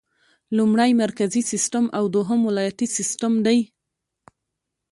لومړی 0.57 0.91
مرکزي 1.03 1.41
سیسټم 1.51 1.85
او 1.97 2.03
دوهم 2.15 2.39
ولایتي 2.49 2.87
سیسټم 2.97 3.33
دی. 3.45 3.59